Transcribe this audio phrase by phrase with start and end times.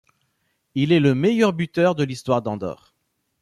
[0.73, 2.95] Il est le meilleur buteur de l'histoire d'Andorre.